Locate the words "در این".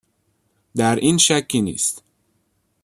0.75-1.17